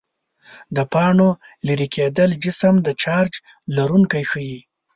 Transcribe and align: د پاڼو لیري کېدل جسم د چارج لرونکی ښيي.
د 0.75 0.77
پاڼو 0.93 1.29
لیري 1.67 1.87
کېدل 1.95 2.29
جسم 2.43 2.73
د 2.85 2.87
چارج 3.01 3.33
لرونکی 3.75 4.23
ښيي. 4.31 4.59